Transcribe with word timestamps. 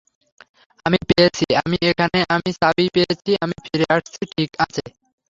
আমি 0.85 0.99
পেয়েছি 1.09 1.45
আমি 1.61 1.77
এখানে 1.91 2.19
আমি 2.35 2.49
চাবি 2.59 2.85
পেয়েছি 2.95 3.31
আমি 3.43 3.55
ফিরে 3.63 3.85
আসছি, 3.95 4.21
ঠিক 4.33 4.51
আছে? 4.63 4.83